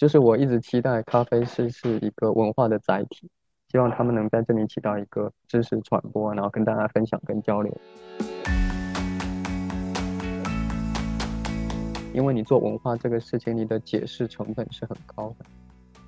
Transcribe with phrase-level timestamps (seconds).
[0.00, 3.28] 就是我一直期待咖啡师是一个文化的载体，
[3.70, 7.70] 希望他们能在这里起到一个知识传播，然后跟大家分享跟交流。
[12.14, 15.44] 因为你做文化这个事情，你的解释成本是很高的。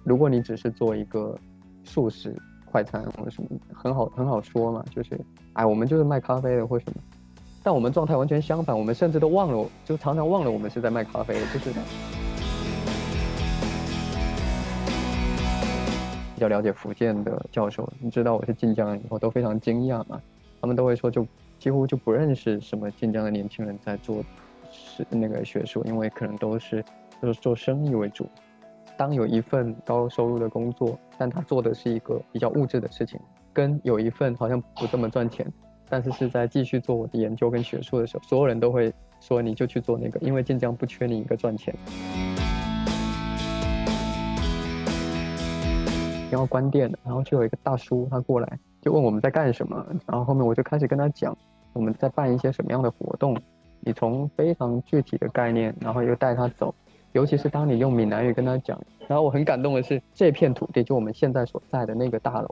[0.04, 1.38] 如果你只是做一个
[1.84, 2.34] 素食
[2.64, 5.20] 快餐或者什么，很好很好说嘛，就是
[5.52, 7.02] 哎，我们就是卖咖啡的或什么。
[7.62, 11.70] 但我们状态完全相反，我们甚至都忘了，就常常忘了我们是在卖咖啡的，就是。
[16.42, 20.20] 较了解福建的教授，你知道我是晋江人以后都非常惊讶嘛，
[20.60, 21.24] 他们都会说就
[21.56, 24.24] 几乎就不认识什么晋江的年轻人在做
[24.72, 26.84] 是那个学术，因为可能都是
[27.20, 28.28] 都是做生意为主。
[28.96, 33.20] 当有一份高收入的工作，但他做的是一个比较物质的事情，
[33.52, 35.46] 跟有一份好像不这么赚钱，
[35.88, 41.72] 但是是在继续做我的研究跟学术的时候，所有人都会说你就去做那个，因为晋江不缺你一个赚钱。
[46.38, 51.36] 要关店了，然后就有一个大叔他过来，就问我们在干什么，然后后面我就开始跟他讲
[51.72, 53.36] 我们在办一些什么样的活动。
[53.84, 56.72] 你从非常具体的概念，然后又带他走，
[57.10, 62.48] 尤其是当你用闽南语跟他讲，然后我很感动的是这片土地，就我们现在所在的那个大楼，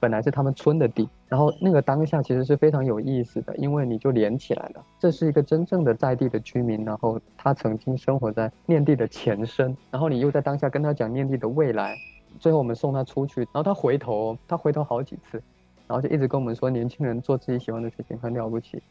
[0.00, 11.94] 本来是他们村的地，然后那个当下其实是非常有意思的，因为你就连起来了，这是一个真正的在地的居民，然后他曾经生活在念地的前身，然后你又在当下跟他讲念地的未来。
[12.38, 15.42] 最后我们送他出去，然后他回头，他回头好几次，
[15.86, 18.82] 然后就一直跟我们说，年轻人做自己喜欢的事情很了不起，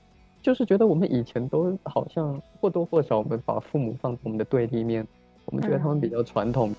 [0.42, 5.08] 就是觉得我们以前都好像或多或少，我们把父母放在我们的对立面，
[5.46, 6.74] 我们觉得他们比较传统。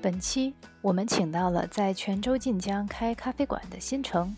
[0.00, 4.34] 本期我们请到了在泉州晋江开咖啡馆的新城，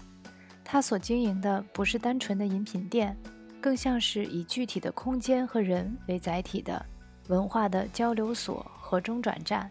[0.64, 3.16] 他所经营的不是单纯的饮品店，
[3.60, 6.84] 更像是以具体的空间和人为载体的。
[7.30, 9.70] 文化的交流所和中转站，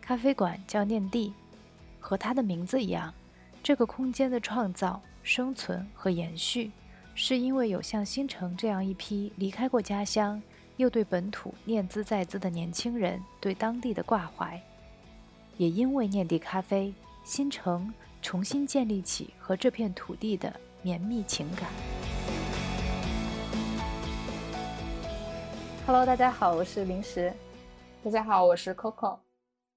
[0.00, 1.32] 咖啡馆叫念地，
[2.00, 3.14] 和它的名字一样，
[3.62, 6.72] 这个空间的创造、生存和延续，
[7.14, 10.42] 是因为有像新城这样一批离开过家乡，
[10.78, 14.60] 又对本土念兹在兹的年轻人对当地的挂怀，
[15.58, 16.92] 也因为念地咖啡，
[17.22, 20.52] 新城重新建立起和这片土地的
[20.82, 21.97] 绵密情感。
[25.88, 27.32] Hello，大家好，我是零食。
[28.04, 29.20] 大家好，我是 Coco。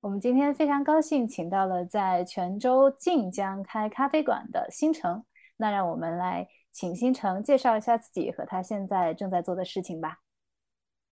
[0.02, 5.24] 我们今天非常高兴，请到了在泉州晋江开咖啡馆的新城。
[5.56, 10.18] 那让我们来请新城介绍一下自己和他现在正在做的事情吧。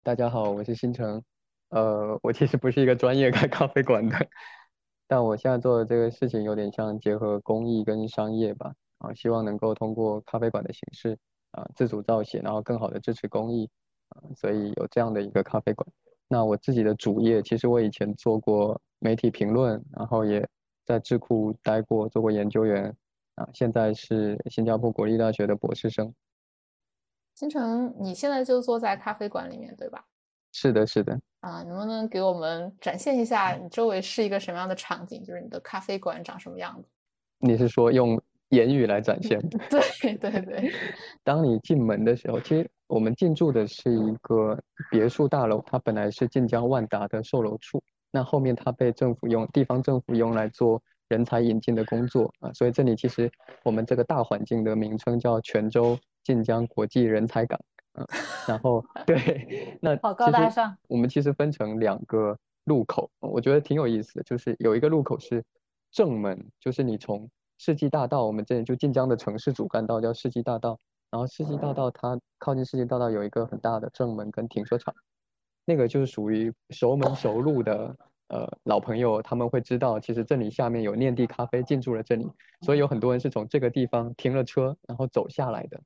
[0.03, 1.23] 大家好，我是新城。
[1.71, 4.15] 呃，我其实不是一个专业开咖啡馆的，
[5.09, 8.75] 但我现在做的这个事情有点像结合公益跟商业吧。
[8.99, 11.19] 啊，希望能够通过咖啡馆的形式
[11.53, 13.71] 啊，自主造血，然后更好的支持公益。
[14.37, 15.87] 所以有这样的一个咖啡馆。
[16.29, 20.49] 那我自己的主业，其实我以前做过媒体评论，然后也
[20.85, 22.95] 在智库待过，做过研究员。
[23.37, 26.13] 啊，现在是新加坡国立大学的博士生。
[27.35, 30.05] 新城，你现在就坐在咖啡馆里面，对吧？
[30.53, 31.19] 是的，是的。
[31.41, 35.25] 啊，能不能给我们展现一下你周围是一个什么样的场景？
[35.25, 36.89] 就是你的咖啡馆长什么样子？
[37.39, 38.21] 你是说用
[38.53, 39.39] 言语来展现？
[39.69, 39.81] 对
[40.17, 40.73] 对对。
[41.23, 42.71] 当你进门的时候，其实。
[42.89, 44.59] 我们进驻的是一个
[44.91, 53.33] 别墅大楼，它本来是晋江万达的售楼处，那后面它被政府用地方政府用来做人才引进的工作啊，所以这里其实
[53.65, 57.59] 我们这个大环境的名称叫泉州晋江国际人才港
[57.95, 58.05] 啊，
[58.47, 60.77] 然后 对，那好高大上。
[60.87, 62.37] 我们其实分成两个
[62.67, 65.43] 路口，我觉得挺有意思的，就是有一个路口是
[65.91, 67.27] 正门，就是你从
[67.65, 70.77] 世纪大道，我们这里就晋江的城市主干道叫世纪大道。
[71.13, 74.93] 然后世纪大道它靠近世纪大道有一个很大的正门跟停车场，
[75.65, 77.95] 那个就是属于熟门熟路的
[78.31, 82.29] 呃老朋友，他们会知道其实这里下面有念地咖啡进驻了这里，
[82.63, 85.81] 所以有很多人是从这个地方停了车然后走下来的。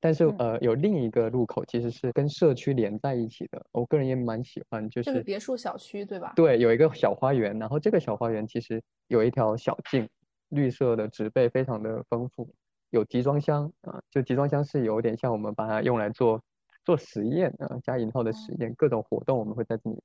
[0.00, 6.32] 但是呃有另一个路口其实是跟社区连在一起的，我个人也蛮喜欢，就是这个别墅小区对吧？
[6.34, 10.08] 对，有一个小花园，然后这个小花园其实有一条小径，
[10.54, 12.48] 绿色的植被非常的丰富。
[12.90, 16.40] 有集装箱啊，就集装箱是有点像我们把它用来做
[16.84, 19.96] 做实验啊，加引号的实验，各种活动我们会在这里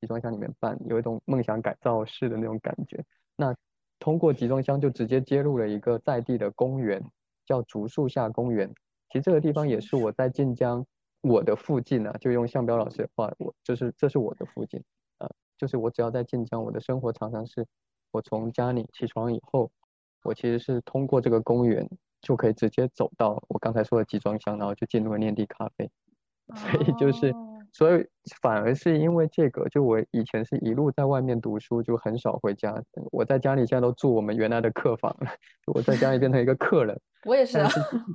[0.00, 3.04] 集装箱里面办，有一种梦想改造式的那种感觉。
[3.36, 3.54] 那
[4.00, 7.00] 通过集装箱就直接接入了一个在地的公园，
[7.46, 8.68] 叫竹树下公园。
[9.08, 10.84] 其实这个地方也是我在晋江
[11.20, 14.82] 我的附近啊，就用向彪老师的话，我就是这是我的附近
[15.18, 17.64] 啊，就是我只要在晋江，我的生活常常是
[18.10, 19.70] 我从家里起床以后，
[20.22, 21.88] 我其实是通过这个公园。
[22.24, 25.90] 就可以直接走到我刚才说的集装箱，然后就进入了念地咖啡。
[26.54, 27.34] 所以就是
[27.72, 28.06] 所以
[28.40, 32.80] 反而是因为这个，就我以前是一路在外面读书，就很少回家。
[33.10, 35.32] 我在家里现在都住我们原来的客房了，
[35.66, 36.96] 我在家里变成一个客人。
[37.26, 37.68] 我也是啊，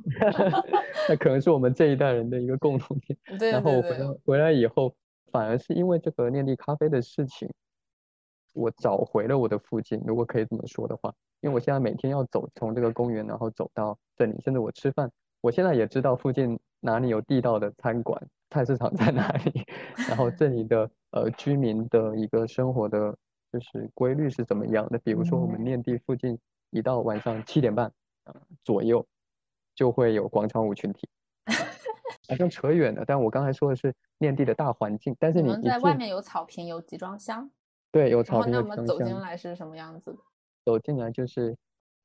[1.09, 3.19] 那可能是我们这一代人的一个共同点。
[3.37, 4.95] 对然后我回来回来以后，
[5.33, 7.49] 反而是因为这个念地咖啡的事情，
[8.57, 15.09] 我找回了我的附近，如果可以这么说的话，因为我现在每天要走从这个公园，然后走到这里，甚至我吃饭，
[15.41, 18.19] 我现在也知道附近哪里有地道的餐馆、
[18.49, 19.63] 菜市场在哪里，
[20.09, 23.15] 然后这里的呃居民的一个生活的
[23.51, 24.97] 就是规律是怎么样的。
[24.99, 26.37] 比如说我们嗯念地附近，
[26.71, 27.85] 一到晚上七点半
[28.23, 29.05] 啊、呃左右，
[29.75, 31.07] 就会有广场舞群体。
[32.29, 37.49] 好像扯远了，但我刚才说的是念地的大环境，但是你在外面有草坪，有集装箱，
[37.91, 40.17] 对有草坪的那我们走，进来是什么样子的？
[40.65, 41.55] 走进来就是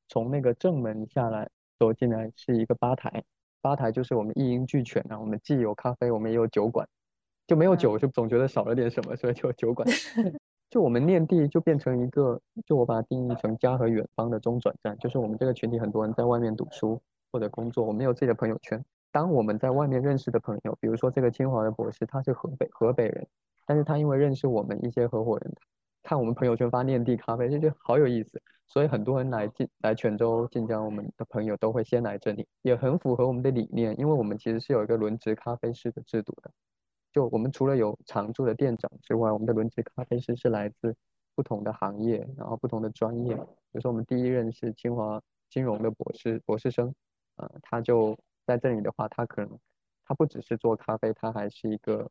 [0.09, 1.49] 从那个正门下来，
[1.79, 3.23] 走进来是一个吧台，
[3.61, 6.89] 吧台就是我们一应俱全啊，我们既有咖啡，我们也有酒馆，
[7.47, 9.87] 就没有嗯酒就总觉得少了点什么，所以就有酒馆。
[10.71, 16.99] 就我们念地就变成一个，就我把它定义成家和远方的中转站，就是我们这个群体很多人在外面读书
[17.31, 18.83] 或者工作，我们有自己的朋友圈。
[19.11, 23.27] 当我们在外面认识的朋友，比如说这个清华的博士，他是河北河北人，
[23.73, 25.51] 但是他因为认识我们一些合伙人，
[26.03, 36.51] 看我们朋友圈发念地咖啡，就觉得好有意思，所以很多人来晋来泉州、晋江，我们的朋友都会先来这里，也很符合我们的理念，因为我们其实是有一个轮值咖啡师的制度的。
[37.15, 40.95] 就我们除了有常驻的店长之外，我们的轮值咖啡师是来自
[41.35, 43.35] 不同的行业，然后不同的专业。
[43.35, 43.43] 比
[43.73, 46.95] 如说我们第一任是清华金融的博士博士生，
[47.37, 48.15] 呃，他就
[48.45, 49.59] 在这里的话，他可能
[50.05, 52.11] 他不只是做咖啡，他还是一个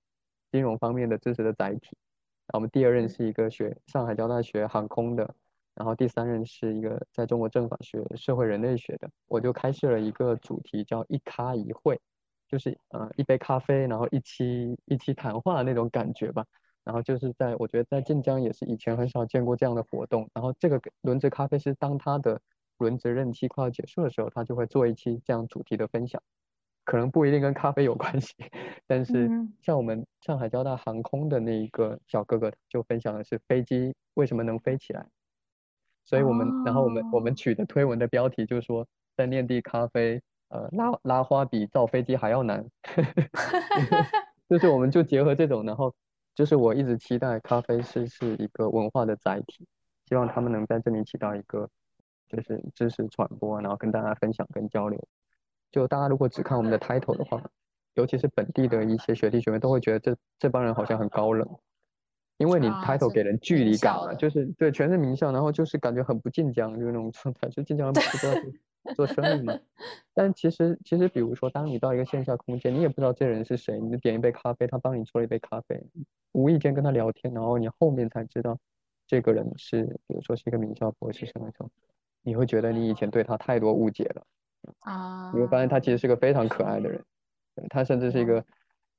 [0.51, 1.97] 金融方面的知识的载体。
[2.53, 5.33] 我们第二任是一个学上海交大学航空的，
[5.75, 9.09] 然后第三任是一个在中国政法学社会人类学的。
[9.27, 11.99] 我就开设了一个主题叫一咖一会。
[12.47, 16.45] 就是呃一杯咖啡，然后一期一期谈话的那种感觉吧。
[16.83, 20.29] 然后就是在我觉得在晋江也是以前很少见过这样的活动。
[20.33, 22.41] 然后这个轮值咖啡师当他的
[22.77, 26.21] 轮值任期快要结束的时候，他就会做一期这样主题的分享，
[26.83, 28.35] 可能不一定跟咖啡有关系，
[28.87, 35.05] 但是嗯像我们上海交大航空的那一个小哥哥就分享的是飞机为什么能飞起来。
[36.03, 38.85] 所以我们，然后我们我们哦取的推文的标题就是说，
[39.15, 42.65] 在念地咖啡，呃，拉拉花比造飞机还要难，
[44.49, 45.93] 就是我们就结合这种，然后
[46.33, 49.65] 就是我一直期待咖啡师是一个文化的载体，
[50.09, 51.69] 希望他们能在这里起到一个
[52.27, 54.99] 就是知识传播啊，然后跟大家分享跟交流。
[55.71, 57.41] 就大家如果只看我们的 title 的话，
[57.93, 61.47] 尤其是本地的一些学弟学妹都会觉得这这帮人好像很高冷，
[62.37, 69.57] 因为你啊 title 给人距离感嘛，校的就是对，全是名校，然后就是感觉很不晋江，就是那种状态，就晋江人不是都在做做生意嘛。
[70.13, 75.81] 但其实其实，比如说，当你到一个线下空间，你也不知道这人是谁，你就点一杯咖啡，他帮你做了一杯咖啡，
[76.33, 78.57] 无意间跟他聊天，然后你后面才知道
[79.07, 81.69] 这个人是，比如说是一个名校博士生的时候，
[82.23, 84.23] 你会觉得你以前对他太多误解了。
[84.81, 87.03] 啊，你会发现他其实是个非常可爱的人，
[87.69, 88.43] 他甚至是一个，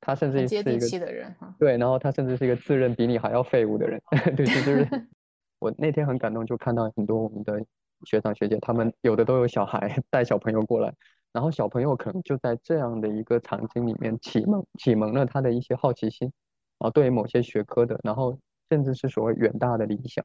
[0.01, 1.55] 他甚至是一个气的人哈。
[1.59, 4.01] 对，然后他甚至是一个自认比你还要废物的人，
[4.37, 4.89] 对，就是
[5.61, 7.65] 我那天很感动，就看到很多我们的
[8.05, 10.93] 学长学姐，他们有的都有小孩，带小朋友过来，
[11.33, 16.33] 然后小朋友可能就在这样的一个场景里面启蒙启蒙了他的一些好奇心，
[16.79, 18.37] 啊对于某些学科的，然后
[18.71, 20.25] 甚至是所谓远大的理想，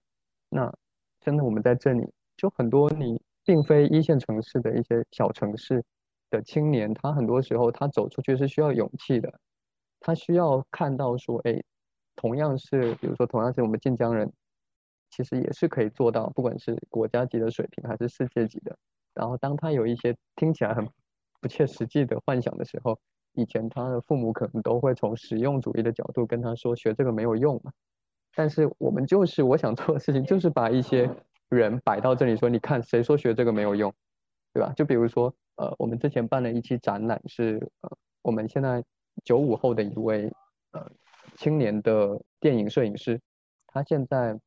[0.50, 0.74] 那
[1.22, 5.82] 真的我们在这里就很多你并非一线城市的一些小城市
[6.30, 9.34] 的青年，他很多时候他走出去是需要勇气的。
[10.02, 11.64] 他需要看到说，哎，
[12.18, 14.30] 同样是，比如说同样是我们晋江人，
[15.12, 18.78] 其实也是可以做到，不管是国家级的水平还是世界级的。
[19.14, 20.86] 然后当他有一些听起来很
[21.40, 23.00] 不切实际的幻想的时候，
[23.32, 27.72] 以前他的父母可能都会从实用主义的角度跟他说，学这个没有用嘛。
[28.36, 31.10] 但是我们就是我想做的事情，就是把一些
[31.50, 33.94] 人摆到这里说，你看谁说学这个没有用，
[34.54, 34.74] 对吧？
[34.76, 38.84] 就比如说，呃，我们之前办了一期展览是，呃，我们现在
[39.24, 40.32] 九五后的一位
[40.72, 40.92] 呃
[41.36, 43.20] 青年的电影摄影师，
[43.68, 44.40] 他现在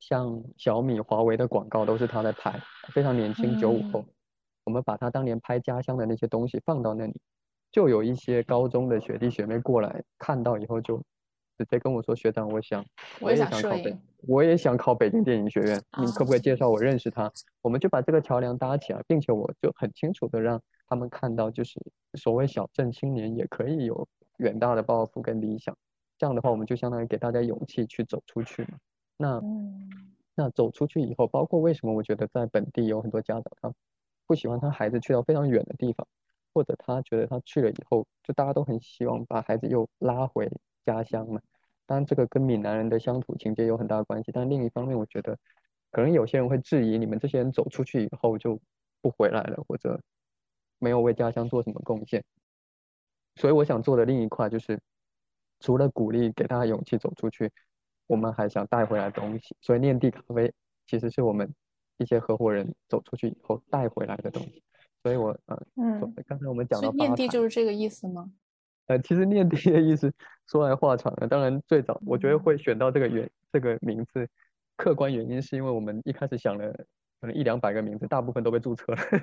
[0.00, 2.60] 像小米、华为的广告都是他在拍，
[2.92, 4.00] 非常年轻，九五后。
[4.00, 4.06] 嗯
[4.66, 7.20] 我们把他当年拍家乡的那些东西放到那里，
[7.70, 11.00] 就有一些高中的学弟学妹过来看到以后就
[11.56, 12.84] 直接跟我说：“学长，我想
[13.20, 13.96] 我也也想考北
[14.26, 17.30] 我也想考北京电影学院，你可不可以啊介绍我认识他？”
[17.62, 21.80] 我们就把这个桥梁搭起来，并且我就很清楚的让他们看到，就是
[22.14, 24.06] 所谓小镇青年也可以有
[24.38, 25.76] 远大的抱负跟理想。
[26.18, 28.78] 这样的话，我们就相当于给大家勇气去走出去嘛。
[29.16, 29.88] 那嗯
[30.34, 33.72] 那走出去以后，包括为什么我觉得在本地有很多家长他
[34.26, 36.06] 不喜欢他孩子去到非常远的地方，
[36.52, 40.46] 或者他觉得他去了以后，就大家都很希望把孩子又拉回
[40.86, 41.40] 家乡嘛。
[41.84, 44.32] 当然，这个跟闽南人的乡土情节有很大的关系。
[44.32, 45.38] 但另一方面，我觉得
[45.90, 48.58] 可能有些人会质疑，你们这些人走出去以后就
[49.00, 50.00] 不回来了，或者
[50.78, 52.24] 没有为家乡做什么贡献。
[53.36, 54.80] 所以我想做的另一块就是，
[55.60, 57.52] 除了鼓励给大家勇气走出去，
[58.06, 59.54] 我们还想带回来东西。
[59.60, 60.52] 所以念地咖啡
[60.86, 61.48] 其实是我们
[61.98, 64.62] 一些合伙人走出去以后带回来的东西。
[65.02, 68.32] 所以我呃嗯，刚才我们讲到念地就是这个意思吗？
[68.86, 70.12] 呃，其实念地的意思
[70.46, 71.26] 说来话长了。
[71.26, 74.28] 当然，最早我觉得会选到这个原这个名字，
[74.76, 76.72] 客观原因是因为我们一开始想了
[77.20, 78.98] 可能一两百个名字，大部分都被注册了。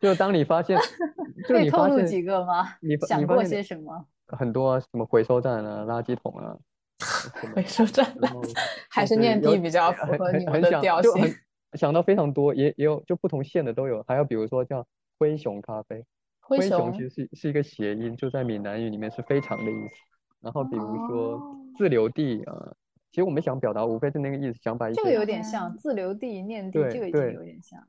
[0.00, 0.78] 就 就当你发现，
[1.48, 2.74] 就你发现几个吗？
[2.80, 4.06] 你想过些什么？
[4.26, 6.56] 很多啊，什么回收站啊，垃圾桶啊，
[7.54, 8.04] 回收站，
[8.90, 11.34] 还是念地比较符合你们的调性。
[11.74, 14.84] 想到非常多，也也有就不同县的都有，还有比如说叫
[15.18, 16.04] 灰熊咖啡。
[16.48, 19.94] 灰熊其实是是一个谐音，就在闽南语里面是非常的意思。
[20.40, 21.40] 然后比如说
[21.76, 22.72] 自留地啊，
[23.10, 27.82] 其实我们想表达无非是那个意思，想把一这个有点像自留地念地，这个已经有点像。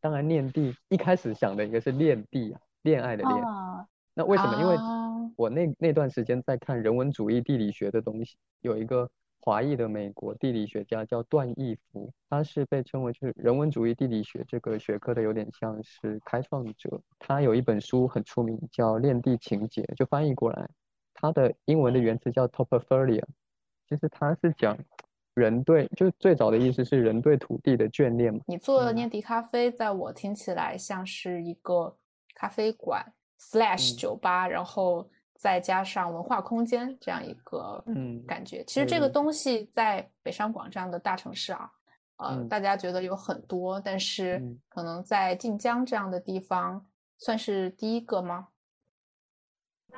[0.00, 3.34] 当然念地一开始想的一个是恋地啊，恋爱的恋。
[4.14, 4.60] 那为什么？
[4.60, 4.76] 因为
[5.36, 9.10] 我那那段时间在看人文主义地理学的东西，有一个。
[9.48, 17.00] 华裔的美国地理学家叫段义孚，他是被称为就是人文主义地理学这个学科的有点像是开创者。
[17.18, 20.68] 他有一本书很出名，叫《恋地情结》，就翻译过来，
[21.14, 23.24] 他的英文的原词叫 Topophilia。
[23.88, 24.78] 其实他是讲
[25.32, 28.40] 人对，就最早的意思是人对土地的眷恋嘛。
[28.46, 31.96] 你做念迪咖啡，在我听起来像是一个
[32.34, 35.08] 咖啡馆 slash 酒吧，然后。
[35.38, 41.70] 再加上文化空间这样一个嗯感觉，其实这个东西在北上广这样的大城市啊，
[42.16, 46.84] 呃，大家觉得有很多，但是可能在晋江这样的地方
[47.18, 48.48] 算是第一个吗？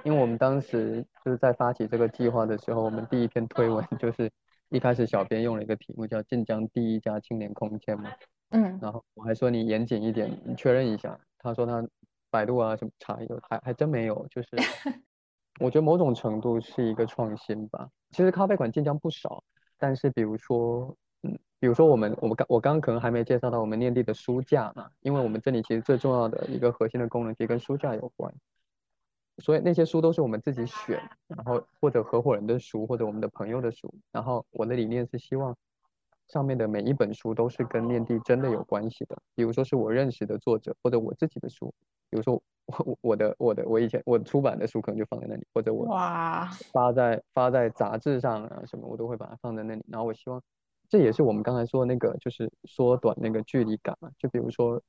[0.05, 4.31] 因为我们当时就是在发起这个计划的时候，我们第一篇推文就是
[4.69, 8.11] 一开始小编用了一个题目叫“晋江第一家青年空间”嘛，
[8.51, 11.19] 嗯，然后我还说你严谨一点，你确认一下。
[11.39, 11.83] 他说他
[12.31, 14.49] 百度啊什么查有，还还真没有，就是。
[15.61, 17.89] 我觉得某种程度是一个创新吧。
[18.11, 19.45] 其实咖啡馆晋江不少，
[19.79, 28.35] 但是比如说，嗯，比如说我们我们刚我刚刚可能还没介绍到我们念地的书架嘛，因为我们这里其实最重要的一个核心的功能其实跟书架有关，
[29.39, 30.99] 所以那些书都是我们自己选，
[31.29, 33.95] 然后或者合伙人的书，或者我们的朋友的书。
[34.11, 35.57] 然后我的理念是希望
[36.31, 41.73] 上面的每一本书都是跟念地真的有关系的，比如说是我认识的作者，或者我自己的书，
[42.09, 42.41] 比如说。
[42.67, 45.89] 我我的我的我以前我出版的书可能就放在那里，或者我
[46.73, 49.83] 发在发在杂志上啊什么，我都会把它放在那里。
[49.89, 50.41] 然后我希望，
[50.89, 54.09] 这也是我们刚才说那个，就是缩短那个距离感嘛。
[54.17, 54.81] 就比如说，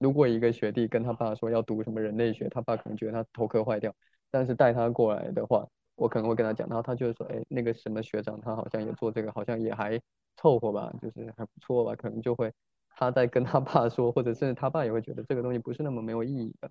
[0.00, 3.94] 如果一个学弟跟他爸说要读什么人类学，他爸可能觉得他头壳坏掉，
[4.32, 5.64] 但是带他过来的话，
[5.94, 10.00] 我可能会跟他讲，然后他就会说，哎，那个什么学长他好像也做这个，好像也还
[10.38, 12.50] 凑合吧，就是还不错吧，可能就会
[12.88, 16.70] 他在跟他爸说，或者甚至他爸也会觉得这个东西不是那么没有意义的。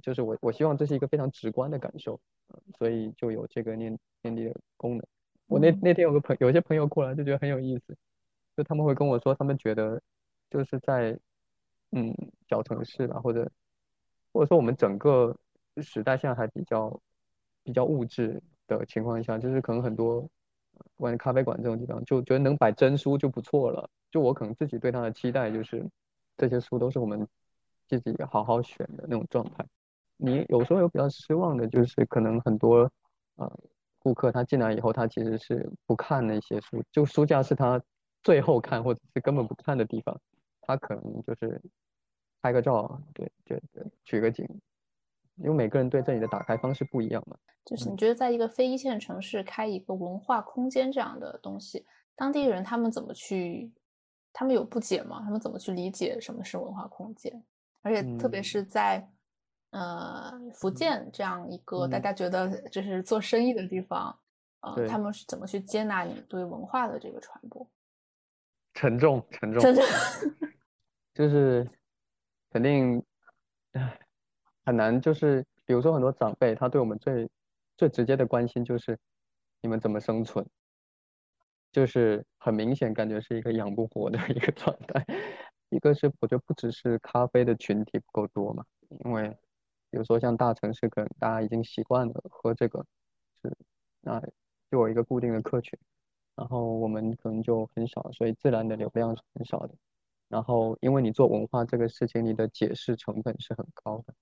[0.00, 2.18] 就是我，我希望这是一个非常直观的感受，
[2.78, 5.06] 所以就有这个念念力的功能。
[5.46, 7.94] 我那那天有个朋，有些朋友过来就觉得很有意思，
[8.56, 10.00] 就他们会跟我说，他们觉得
[10.48, 11.18] 就是在
[11.90, 12.14] 嗯
[12.48, 13.50] 小城市吧，或者
[14.32, 15.36] 或者说我们整个
[15.82, 17.00] 时代现在还比较
[17.64, 20.26] 比较物质的情况下，就是可能很多
[20.96, 23.88] 关于咖啡馆这种地方，就觉得能摆真书就不错了。
[24.10, 25.84] 就我可能自己对他的期待就是
[26.36, 27.26] 这些书都是我们。
[27.86, 29.64] 自己好好选的那种状态，
[30.16, 32.90] 你有时候有比较失望的，就是可能很多
[33.36, 33.60] 呃
[33.98, 37.80] 顾客他进来以后，他其实是不看那些书，就书架是他
[38.22, 40.18] 最后看或者是根本不看的地方，
[40.62, 41.60] 他可能就是
[42.40, 44.48] 拍个照，对对对，取个景，
[45.36, 47.36] 因为每个人对这里的打开方式不一样嘛。
[47.64, 53.72] 就是你觉得在一个非一线城市开一个文化空间这样的东西，当地人他们怎么去，
[54.32, 55.22] 他们有不解吗？
[55.24, 57.42] 他们怎么去理解什么是文化空间？
[57.82, 59.06] 而且特别是在，
[59.70, 64.18] 呃，福建这样一个大家觉得就是做生意的地方，
[64.60, 67.66] 呃，他们是怎么去接纳你对文化的这个传播？
[68.74, 69.84] 沉重，沉重， 沉重，
[71.14, 71.66] 就是
[72.50, 73.02] 肯定
[74.64, 75.00] 很难。
[75.00, 77.30] 就是比如说很多长辈，他对我们最
[77.76, 78.98] 最直接的关心就是
[79.60, 80.44] 你们怎么生存，
[81.72, 85.04] 就是很明显感觉是一个养不活的一个状态。
[85.70, 88.64] 一个是我觉得不只是咖啡的群体不够多嘛，
[89.04, 89.28] 因为
[89.90, 92.84] 比如说像大城市，可能大家已经习惯了喝这个，
[93.42, 93.56] 是
[94.00, 94.20] 那
[94.70, 95.76] 就有一个固定的客群，
[96.36, 99.74] 然后我们可能就很少，所以自然的流量是很少的。
[100.28, 104.14] 然后因为你做文化这个事情，你的解释成本是很高的。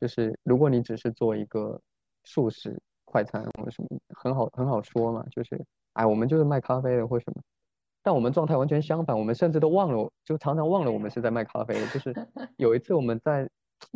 [0.00, 1.80] 就是如果你只是做一个
[2.24, 5.60] 素食快餐或者什么，很好很好说嘛，就是
[5.94, 7.42] 哎，我们就是卖咖啡的或什么。
[8.00, 11.86] 但我们状态完全相反，我们甚至都忘了，就常常忘了我们是在卖咖啡的。
[11.88, 12.14] 就是
[12.56, 13.48] 有一次我们在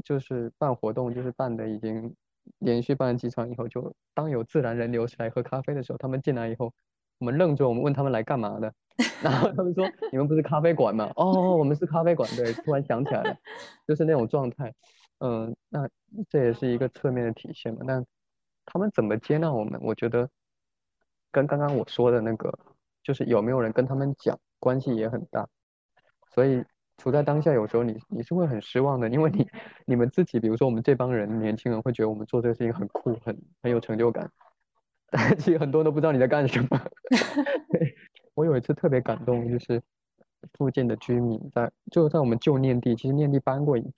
[0.05, 2.15] 就是办活动，就是办的已经
[2.59, 6.73] 连续办了几场以后，就当有自然人流来喝咖啡的时候，他们进来以后，
[7.19, 8.75] 我们愣住，我们问他们来干嘛的，
[9.23, 11.11] 然后他们说你们不是咖啡馆吗？
[11.17, 13.37] 哦，我们是咖啡馆，对，突然想起来了，
[13.87, 14.75] 就是那种状态。
[15.25, 15.89] 嗯，那
[16.29, 17.83] 这也是一个侧面的体现嘛。
[17.87, 18.05] 但
[18.67, 19.81] 他们怎么接纳我们？
[19.85, 20.29] 我觉得
[21.31, 22.53] 跟刚刚我说的那个，
[23.05, 25.49] 就是有没有人跟他们讲，关系也很大。
[26.35, 26.65] 所以
[26.99, 29.49] 处在当下，有时候你你是会很失望的，因为你
[29.87, 34.29] 你们自己，比如说我们这帮人年轻人会觉得我们做这个事情很酷，很很有成就感，
[35.09, 36.69] 但其实很多都不知道你在干什么。
[38.35, 39.81] 我有一次特别感动，就是
[40.55, 43.93] 附近的居民在就在我们旧念地，其实念地搬过一次。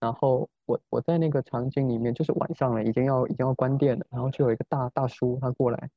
[0.00, 5.90] 然后我我在那个场景里面，就是晚上了，已经要已经要关店了，然后就有一个大大叔他过来，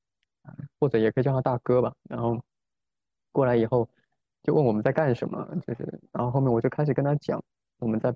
[0.80, 1.94] 或者也可以叫他大哥吧。
[2.10, 2.40] 然后
[3.32, 3.88] 过来以后
[4.44, 7.44] 就问我们在干什么，就是然后后面我就开始跟他讲
[7.80, 8.14] 我们在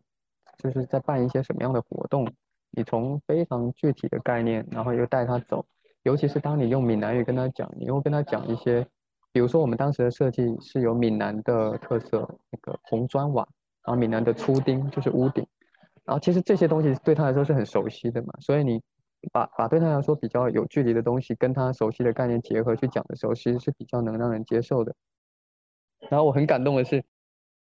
[0.57, 2.27] 就是在办一些什么样的活动。
[2.71, 5.65] 你从非常具体的概念，然后又带他走，
[6.03, 8.85] 尤其是当你用闽南语跟他讲，你又跟他讲一些，
[9.31, 13.47] 比如说我们当时的设计是有闽南的特色，那个红砖瓦，
[13.85, 15.47] 然后闽南的粗钉就是屋顶。
[16.05, 18.79] 然后其实这些东西对他来说是很熟悉的嘛，所以你
[19.31, 24.93] 把把对他来说比较有距离的东西跟他熟悉的概念结合去讲的时候，其实是比较能让人接受的。
[26.11, 27.03] 然后我很感动的是，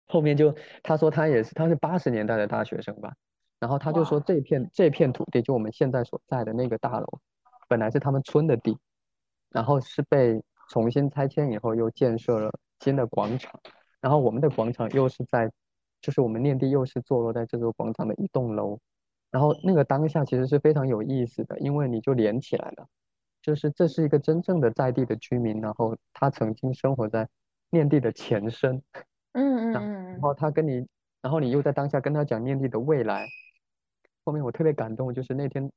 [0.05, 3.12] 后面就他说他也是他是八十年代的大学生吧，
[3.59, 7.07] 然后他就说这片这片土地就我们现在所在的那个大楼，
[7.67, 8.77] 本来是他们村的地，
[9.50, 13.59] 然后是被重新拆迁以后又建设了新的广场，
[14.00, 15.51] 然后我们的广场又是在。
[16.01, 18.79] 就是我们念地又是坐落在这座广场的一栋楼，
[19.32, 22.88] 然后那个当下其实是非常有意思的，因为你就连起来了，
[23.41, 27.28] 就是这是一个真正的在地的居民，然后他曾经生活在
[27.69, 28.82] 念地的前身，
[29.34, 30.88] 嗯 嗯嗯， 然后他跟你，
[31.21, 33.28] 然后你又在当下跟他讲念地的未来，
[34.23, 35.69] 后面我特别感动，就是那天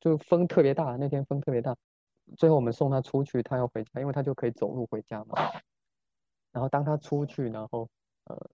[0.00, 1.76] 就风特别大，那天风特别大，
[2.36, 5.34] 最后我们送他出去，他要回家，因为他就可以走路回家嘛，
[6.52, 7.88] 然后当他出去，然后
[8.24, 8.50] 呃。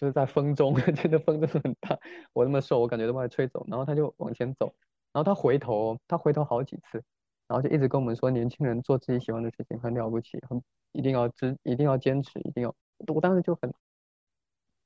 [0.00, 1.98] 就是在风中， 真的风真的很大。
[2.32, 3.62] 我那么瘦，我感觉都把他吹走。
[3.68, 4.74] 然后他就往前走，
[5.12, 7.04] 然后他回头，他回头好几次，
[7.46, 12.74] 然后就一直跟我们说，年轻人做自己喜欢的事情很了不起，很一定要支，一定要坚持，一定要。
[13.14, 13.70] 我当时就很，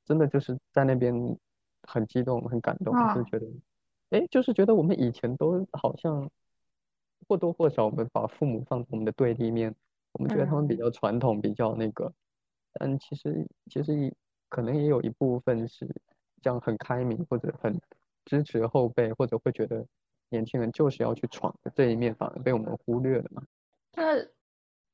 [0.05, 1.15] 真的就是在那边
[1.83, 3.47] 很激动，很感动，就觉得，
[4.11, 6.29] 哎，就是觉得我们以前都好像
[7.29, 9.73] 或多或少我们把父母放在我们的对立面，
[10.11, 12.13] 我们觉得他们比较传统，比较那个，
[12.73, 14.13] 但其实其实一。
[14.55, 15.85] 可能也有一部分是
[16.41, 17.77] 这样很开明，或者很
[18.25, 19.85] 支持后辈，或者会觉得
[20.29, 23.43] 年轻人就是要去闯的这一面，反而被我们忽略了嘛？
[23.95, 24.15] 那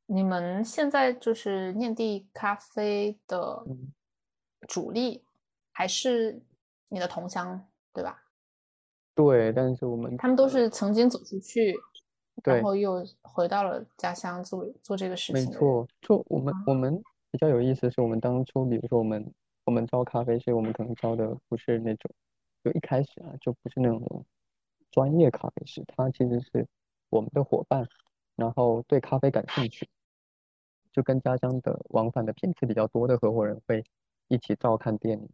[0.07, 3.63] 你们现在就是念地咖啡的
[4.67, 5.23] 主力，
[5.73, 6.41] 还是
[6.89, 8.25] 你的同乡，对吧？
[9.15, 11.77] 对，但是我们他们都是曾经走出去，
[12.45, 15.45] 然后又回到了家乡做做这个事情。
[15.45, 16.99] 没错，就我们我们
[17.31, 19.31] 比较有意思的是，我们当初比如说我们。
[19.65, 22.11] 我们招咖啡师，我们可能招的不是那种，
[22.65, 24.25] 就一开始啊，就不是那种
[24.91, 26.67] 专业咖啡师，他其实是
[27.09, 27.87] 我们的伙伴，
[28.37, 29.89] 然后对咖啡感兴趣，
[30.93, 33.85] 就跟家乡的往返的频次比较多的合伙人会
[34.29, 35.31] 一起照看店里。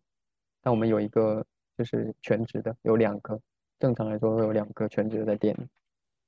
[0.60, 1.46] 但我们有一个
[1.78, 3.40] 就是全职的，有两个，
[3.78, 5.66] 正常来说会有两个全职的在店里。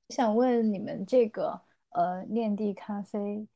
[0.09, 3.47] 我想问你们这个呃，念地咖啡。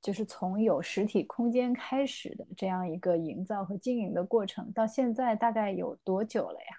[0.00, 6.76] 就是从有实体空间开始的这样一个营造和经营的过程，到现在大概有多久了呀？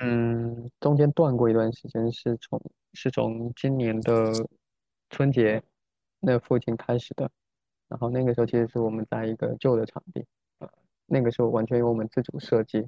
[0.00, 2.60] 嗯，中间断过一段时间，是从
[2.92, 4.32] 是从今年的
[5.10, 5.62] 春节
[6.20, 7.30] 那附近开始的。
[7.88, 10.24] 然后那个时候其实是我们在一个旧的场地，
[10.58, 10.68] 呃，
[11.06, 12.82] 那个时候完全由我们自主设计，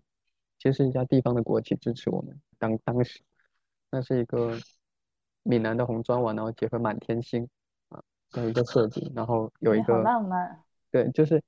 [0.58, 2.38] 其实是一家地方的国企支持我们。
[2.58, 3.20] 当当时
[3.90, 4.58] 那是一个
[5.42, 7.48] 闽南的红砖瓦，然后结合满天星。
[8.34, 11.42] 有一个设计，然后有一个浪漫，对，就是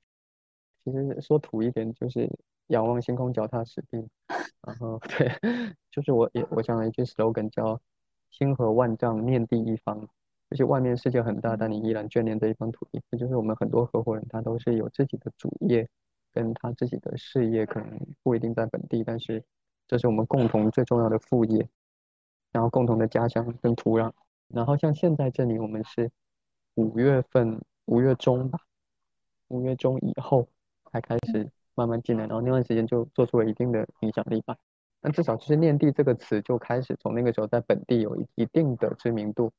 [0.83, 2.29] 其实说土一点，就是
[2.67, 4.05] 仰望星空，脚踏实地。
[4.61, 5.29] 然后对，
[5.91, 7.79] 就是我也我讲了一句 slogan 叫
[8.31, 10.07] “星河万丈，念地一方”，
[10.49, 13.01] 就是外面世界很大，但你依然眷恋这一方土地。
[13.11, 15.87] 这就是我们很多合伙人，他都是有自己的主业，
[16.33, 19.43] 跟他自己的事业，可能不一定在本地，但是
[19.87, 21.67] 这是我们共同最重要的副业，
[22.51, 24.11] 然后共同的家乡跟土壤。
[24.47, 26.11] 然后像现在这里，我们是。
[26.75, 28.59] 五月份，五月中吧，
[29.47, 30.47] 五月中以后，
[30.91, 34.57] 才开始慢慢进来，然后那段时间就做出了一定的影响力吧。
[35.01, 39.51] 那至少就是“念地”这个词就开始从那个时候在本地有一一定的知名度，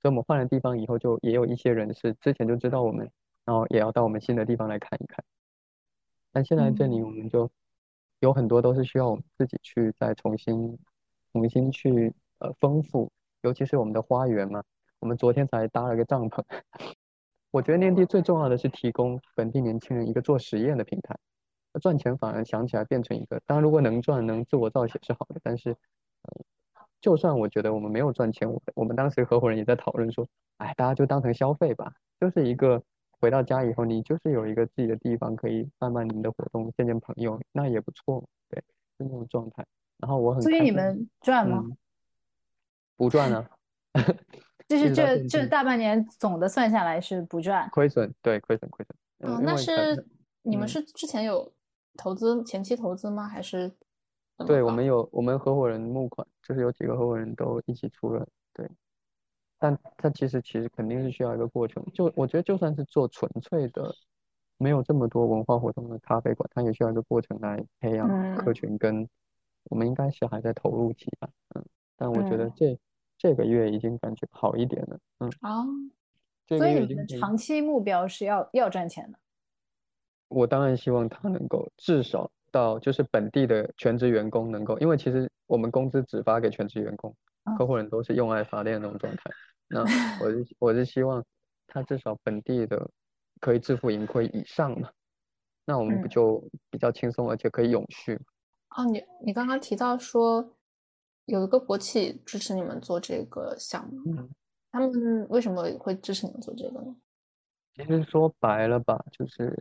[0.00, 3.10] 所以我们换了地方以后，就也有一些人是之前就知道我们，
[3.44, 5.24] 然后也要到我们新的地方来看一看。
[6.32, 7.50] 但现在这里我们就
[8.20, 10.78] 有很多都是需要我们自己去再重新、
[11.32, 14.62] 重新去呃丰富，尤其是我们的花园嘛。
[15.00, 16.42] 我们昨天才搭了个帐篷。
[17.50, 21.16] 我觉得念地最重要的是提供本地年轻人一个做实验的平台。
[21.80, 25.76] 赚钱反而想起来变成一个，当然如果能赚能自我造血是好的，但是，
[27.00, 32.82] 就算我觉得我们没有赚钱，我我们当时合伙人也在讨论说，哎，大家就当成消费吧，就是一个
[33.20, 38.58] 回到家以后，你就是有一个自己的地方可以办办你的活动，见见朋友，那也不错，对，
[38.96, 39.64] 是那种状态。
[39.98, 41.64] 然后我很，所以你们赚吗？
[42.96, 43.48] 不赚啊，
[44.68, 49.32] 就是这这大半年总的算下来是不赚，亏损，对，亏损亏损。
[49.32, 50.06] 嗯，那是
[50.42, 51.52] 你们是之前有。
[52.00, 53.26] 投资前期投资吗？
[53.26, 53.68] 还是？
[54.46, 58.24] 对我们有我们合伙人募款，就是有几个合伙人都一起出了。
[58.54, 58.70] 对，
[59.58, 61.84] 但它其实其实肯定是需要一个过程。
[61.92, 63.92] 就我觉得就算是做纯粹的，
[64.58, 68.78] 没有这么多文化活动的咖啡馆，它也需要一个过程来培养客群。
[68.78, 69.04] 跟
[69.64, 71.28] 我们应该是还在投入期吧。
[71.56, 71.64] 嗯，
[71.96, 72.78] 但我觉得这
[73.18, 74.98] 这个月已经感觉好一点了。
[75.18, 75.64] 嗯啊，
[76.46, 79.18] 所以你们长期目标是要要赚钱的。
[80.28, 87.14] 我当然希望他能够至少到就是本地的全职员工能够，因为其实我们工资只发给全职员工，
[87.58, 89.22] 合伙人都是用爱发电那种状态。
[89.68, 89.80] 那
[90.22, 91.24] 我是我是希望
[91.66, 92.90] 他至少本地的
[93.40, 94.90] 可以自负盈亏以上嘛，
[95.64, 98.18] 那我们不就比较轻松，而且可以永续。
[98.76, 100.56] 哦，你你刚刚提到说
[101.28, 104.28] 有一个国企支持你们做这个项目，
[104.72, 106.96] 他们为什么会支持你们做这个呢？
[107.74, 109.56] 其实说白了吧，就是。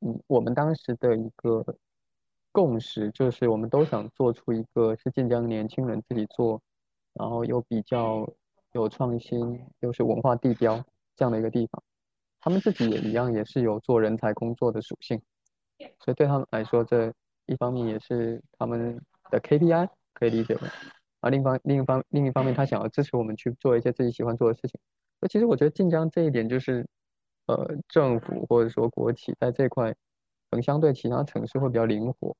[0.00, 1.64] 嗯，我们当时的一个
[2.52, 6.60] 共识就是，我们都想做出一个是晋江年轻人自己做，
[7.14, 8.30] 然后又比较
[8.72, 10.84] 有创新，又是文化地标
[11.16, 11.82] 这样的一个地方。
[12.40, 15.18] 他们自己也一样，也是有做人才工作的属性，
[16.04, 17.10] 所以对他们来说，这
[17.46, 19.00] 一方面也是他们
[19.30, 20.68] 的 KPI，可以理解吧？
[21.20, 24.80] 啊，另一方另一方另一方面，他想要支持我们去做一些自己喜欢做的事情。
[25.20, 26.84] 那其实我觉得晋江这一点就是。
[27.48, 32.36] 呃，政府或者说国企在这块，可能相对其他城市会比较灵活，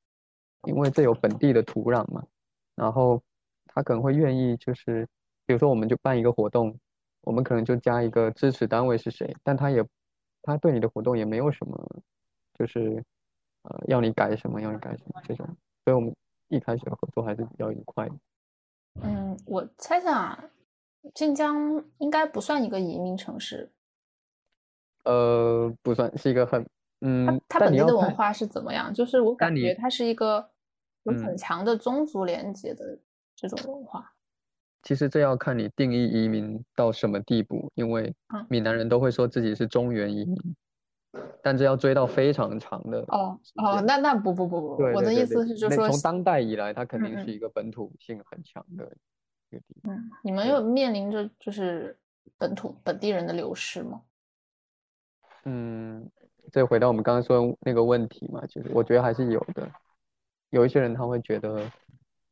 [0.65, 2.27] 因为这有本地的土壤嘛。
[2.75, 3.23] 然后
[3.67, 5.07] 他可能会愿意，就是
[5.47, 6.77] 比如说我们就办一个活动，
[7.21, 9.81] 我们可能就加一个支持单位是谁，但他也
[10.43, 12.03] 他对你的活动也没有什么，
[12.59, 13.01] 就是
[13.63, 15.47] 呃要你改什么要你改什么这种，
[15.85, 16.13] 所以我们
[16.57, 18.15] 一开始的合作还是比较愉快的。
[19.03, 20.51] 嗯，我猜想
[21.15, 23.71] 晋江应该不算一个移民城市。
[25.05, 26.67] 呃，不算是一个很，
[27.03, 28.93] 嗯，它本地的文化是怎么样？
[28.93, 30.51] 就是我感觉它是一个
[31.05, 32.99] 有很强的宗族连接的
[33.37, 34.13] 这种文化。
[34.83, 38.15] 其实这要看你定义移民到什么地步，因为
[38.49, 40.37] 闽南人都会说自己是中原移民，
[41.43, 43.01] 但这要追到非常长的。
[43.09, 48.85] 哦哦，那那不不不不，我的意思是就是说，从当代以来，它肯定是一个本土性很强的
[49.51, 49.95] 一个地方。
[49.95, 51.97] 嗯，你们有面临着就是
[52.37, 54.03] 本土本地人的流失吗？
[55.45, 56.11] 嗯，
[56.51, 59.71] 这回到我们刚刚说那个问题嘛，其实我觉得还是有的。
[60.51, 61.71] 有一些人他会觉得，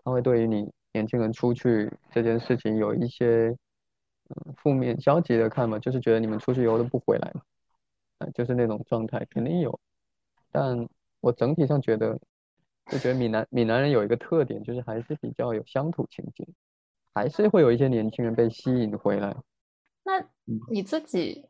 [0.03, 3.57] 他会对于你年轻人出去这件事情有一些
[4.29, 7.42] 嗯负面消极的看法，就是觉得你们出去以后都不回来嘛，
[8.18, 9.79] 啊，就是那种状态肯定有。
[10.50, 10.88] 但
[11.20, 12.18] 我整体上觉得，
[12.87, 16.46] 就觉得闽南闽南人有一个特点，就是还是比较有乡土情节，
[17.14, 19.35] 还是会有一些年轻人被吸引回来。
[20.03, 20.24] 那
[20.68, 21.44] 你自己？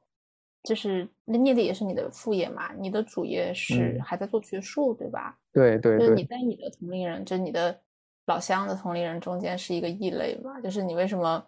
[0.63, 5.39] 就是那念的也是你的副业嘛，你的主业是还在做学术，对吧？
[5.53, 6.07] 对对对。
[6.07, 7.79] 就是你在你的同龄人，就是你的
[8.25, 10.59] 老乡的同龄人中间是一个异类嘛？
[10.63, 11.47] 就是你为什么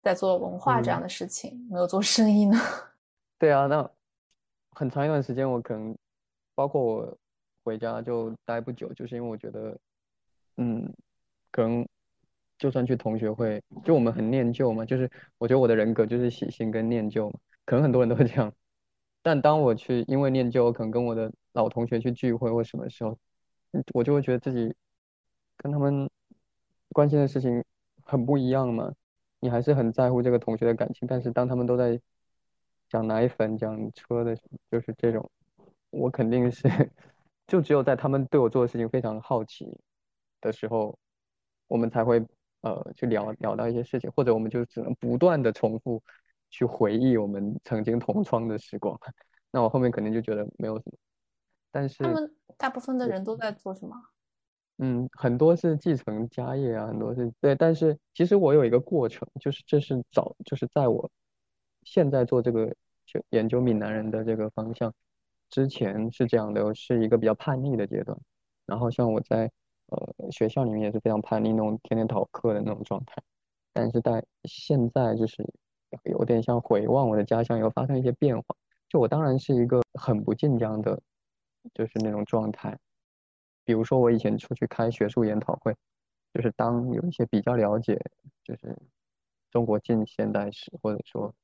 [0.00, 2.56] 在做文化这样的事情，没有做生意呢？
[3.38, 3.90] 对啊，那
[4.74, 5.96] 很长一段时间我可能，
[6.54, 7.18] 包括我
[7.64, 9.78] 回家就待不久，就是因为我觉得，
[10.56, 10.92] 嗯，
[11.50, 11.86] 可能
[12.58, 17.38] 就算去同学会，就我们很念旧嘛，就是我觉得我的人格就是喜新跟念旧嘛。
[17.64, 18.52] 可能很多人都会这样，
[19.22, 23.16] 但当我去因为念旧，我可能跟我的老同学去聚会或什么时候，
[23.94, 24.74] 我就会觉得自己
[25.56, 26.10] 跟他们
[26.90, 27.64] 关心的事情
[28.04, 28.92] 很不一样嘛。
[29.40, 32.00] 你还是很在乎这个同学的感情，但是当他们都在
[32.88, 34.36] 讲奶粉、讲车的，
[34.70, 35.30] 就是这种，
[35.90, 36.68] 我肯定是
[37.46, 39.76] 就只有在他们对我做的事情非常好奇
[40.40, 40.98] 的时候，
[41.68, 42.24] 我们才会
[42.62, 46.02] 呃去聊聊到一些事情，或者我们就只能不断的重复。
[46.50, 48.96] 去回忆我们曾经同窗的时光，
[49.50, 50.92] 那我后面肯定就觉得没有什么。
[51.72, 53.96] 但是他们大部分的人都在做什么？
[54.78, 61.10] 嗯，很多是继承家业啊，很多是对，但是其实我有一个过程，就是这是早，就是在我
[61.84, 62.74] 现在做这个
[63.06, 64.92] 就研究闽南人的这个方向
[65.50, 68.18] 之前是这样的，是一个比较叛逆的阶段。
[68.66, 69.50] 然后像我在
[69.86, 73.22] 呃学校里面也是非常叛逆那种，天天逃课的那种状态。
[73.72, 75.44] 但是在现在就是
[76.04, 78.44] 有点像回望我的家乡，有发生一些变化。
[78.88, 81.00] 就我当然是一个很不晋江的，
[81.74, 82.78] 就是那种状态。
[83.64, 85.74] 比如说，我以前出去开学术研讨会，
[86.32, 88.00] 就是当有一些比较了解，
[88.44, 88.76] 就是
[89.50, 91.34] 中国近现代史，或者说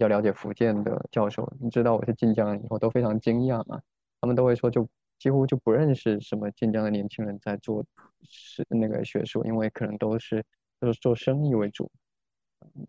[0.00, 3.78] 比较了解福建的教授，你知道我是晋江人以后，都非常惊讶嘛。
[4.18, 7.84] 他们都会说，就几乎就不认识什么晋江的年轻人在做
[8.22, 10.42] 是那个学术，因为可能都是
[10.80, 11.90] 都是做生意为主。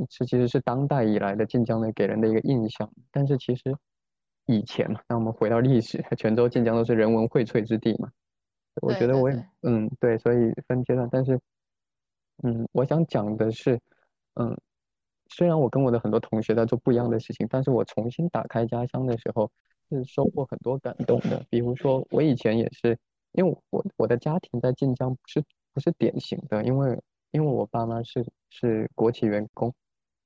[0.09, 2.89] 这其实是当代以来的晋江的给人的一个印象。
[3.11, 3.75] 但是其实
[4.45, 8.09] 以前嘛，那我们回到历史，泉州、晋江都是人文荟萃之地嘛。
[8.81, 11.37] 我觉得我也嗯对，所以分阶段，但是
[12.43, 13.77] 嗯，我想讲的是，
[14.35, 14.57] 嗯，
[15.33, 19.49] 虽然我跟我的很多同学在做不一样的事情，但是我重新打开家乡的时候
[19.89, 21.43] 是收获很多感动的。
[21.49, 22.97] 比如说，我以前也是，
[23.31, 29.73] 因为我我的家庭在晋江不是不是典型的，因为因为我爸妈是是国企员工，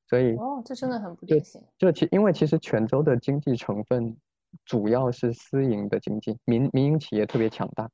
[0.09, 1.61] 所以哦，这真的很不典型。
[1.77, 4.17] 就其因为其实泉州的经济成分
[4.65, 7.89] 主要是私营的经济，民民营企业特别强大。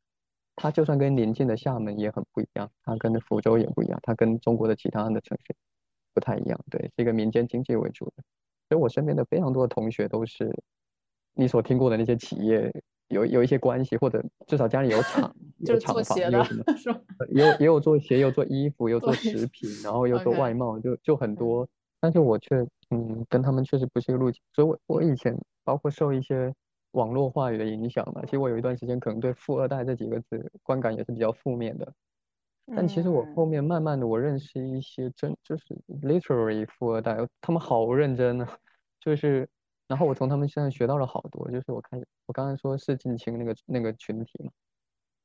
[0.56, 5.56] 它就算跟邻近的厦门也很不一样，它跟福州也不一样，它跟中国的其他的城市
[6.14, 6.60] 不太一样。
[6.70, 8.24] 对，是一个民间经济为主的。
[8.70, 10.54] 所以我身边的非常多的同学都是
[11.34, 12.72] 你所听过的那些企业
[13.10, 16.64] 有有一些关系，或者至少家里有厂， 有厂房，有什么，
[17.32, 21.68] 也有也有做鞋，有做衣服，有做食品，然后又做外贸，就就很多。
[22.00, 24.42] 但是我却嗯，跟他们确实不是一个路径。
[24.54, 26.54] 所以我我以前包括受一些。
[26.94, 31.94] 网络话语的影响嘛，其实我有一段时间可能对“富二代”这几个字观感也是比较负面的。
[32.68, 38.58] 但其实我后面慢慢的，我认识一些真就是 literary 富二代，他们好认真啊，
[39.00, 39.50] 就是，
[39.88, 41.50] 然后我从他们身上学到了好多。
[41.52, 44.52] 就是我看我刚才说是近亲那个那个群体嘛，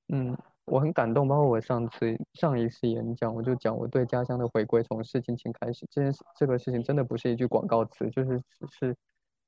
[0.09, 1.29] 嗯，我很感动。
[1.29, 8.97] 包括我上次上一次演讲，我就讲我对家乡的回归从是近亲开始，这件事这个事情真的不是一句广告词，就是是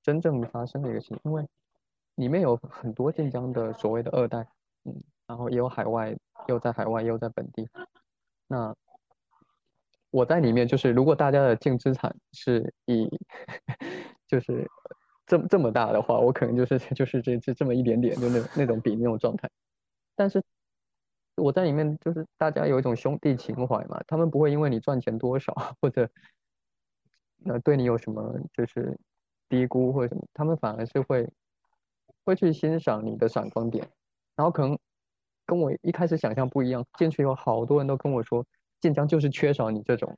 [0.02, 1.46] 真正发生的一个事情，因为。
[2.18, 4.44] 里面有很多晋江的所谓的二代，
[4.82, 4.92] 嗯，
[5.28, 6.16] 然后也有海外，
[6.48, 7.68] 又在海外，又在本地。
[8.48, 8.74] 那
[10.10, 13.06] 我在里面，就是如果大家的净资产是以，
[14.26, 14.66] 就是
[15.26, 19.50] 这么这么大的话，我可能就是 就是这这这么一点点，就那那种比那种状态。
[20.16, 20.42] 但是
[21.36, 26.08] 我在里面，就是大家有一种兄弟情怀嘛，他们不会因为你赚钱多少 或者
[27.44, 28.98] 呃对你有什么就是
[29.48, 31.30] 低估或者什么，他们反而是会。
[32.24, 33.88] 会去欣赏你的闪光点，
[34.36, 34.78] 然后可能
[35.48, 36.84] 跟我一开始想象不一样。
[36.98, 38.44] 进去以后好多人都跟我说，
[38.80, 40.16] 晋江就是缺少你这种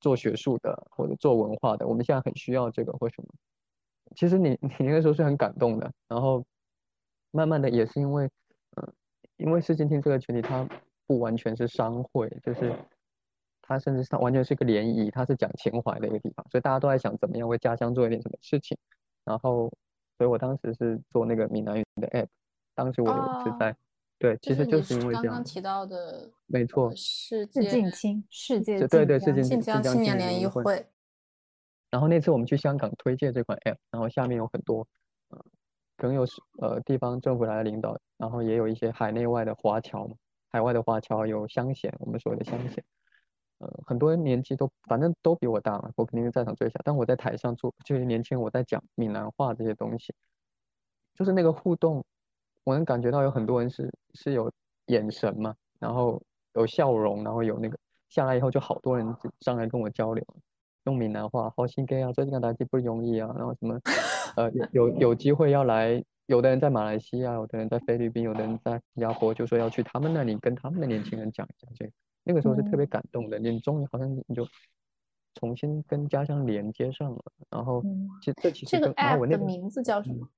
[0.00, 3.28] 做学术的或者做文化的，我们现在很需要这个或什么。
[4.16, 6.44] 其实你 你那个时候是很感动的，然后
[7.30, 8.28] 慢慢的也是因为，
[8.76, 8.92] 嗯，
[9.36, 10.68] 因为世金厅这个群体它
[11.06, 12.74] 不完全是商会，就是
[13.62, 18.76] 它甚至它完全是一个联谊，它是讲情怀的一个地方，所以大家都在想怎么样为家乡做一点什么事情，
[19.24, 19.72] 然后。
[20.16, 22.26] 所以我当时是做那个闽南语的 app，
[22.74, 23.76] 当时我有是在，
[24.18, 25.22] 对，其实就是因为这样。
[25.22, 30.86] 刚刚提到的，没错，世界青世界对对世界青青年联谊会。
[31.90, 34.86] 然后那次我们去香港推荐这款 app，然后下面有很多，
[35.28, 35.38] 呃，
[35.96, 36.26] 可能有
[36.60, 40.14] 呃地方政府来的领导，然后也有一些海内外的华侨嘛，
[40.50, 42.84] 海外的华侨有乡贤，我们所谓的乡贤。
[43.58, 46.78] 呃，很多人年纪都反正都比我大嘛，我肯定是在场最小。
[46.84, 50.14] 但我在台上做，就是年轻人，我在讲闽南话这些东西，
[51.14, 52.04] 就是那个互动，
[52.68, 54.52] 我能感觉到有很多人是是有
[54.88, 57.78] 眼神嘛，然后有笑容，然后有那个
[58.10, 60.22] 下来以后就好多人上来跟我交流，
[60.84, 63.80] 用闽南话，好心给啊，最近跟大家不容易啊，然后什么，
[64.36, 71.90] 呃，有有机会要来，有的人在马来西亚，有的人在菲律宾，有的人在新加坡，就说要去他们那里跟他们的年轻人讲一讲这个。
[72.22, 74.46] 那个时候是特别感动的，你终于好像你就
[75.36, 77.24] 重新跟家乡连接上了。
[77.48, 77.82] 然后，
[78.20, 80.28] 其实这其实这个 app 的名字叫什么？